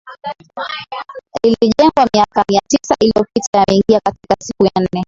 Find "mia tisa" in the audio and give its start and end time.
2.49-2.95